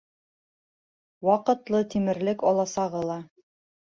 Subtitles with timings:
[1.27, 3.19] Ваҡытлы тимерлек аласығы ла.